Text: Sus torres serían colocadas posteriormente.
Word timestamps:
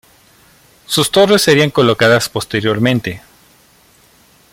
Sus 0.87 1.11
torres 1.11 1.43
serían 1.43 1.69
colocadas 1.69 2.27
posteriormente. 2.27 3.21